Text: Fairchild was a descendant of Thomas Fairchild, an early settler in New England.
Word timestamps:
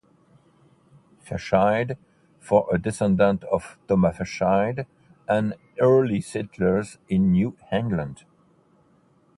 Fairchild 1.21 1.91
was 2.49 2.65
a 2.73 2.79
descendant 2.79 3.43
of 3.43 3.77
Thomas 3.87 4.17
Fairchild, 4.17 4.87
an 5.27 5.53
early 5.79 6.21
settler 6.21 6.83
in 7.07 7.31
New 7.31 7.55
England. 7.71 8.23